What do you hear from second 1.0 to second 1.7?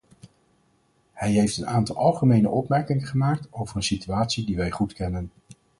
Hij heeft een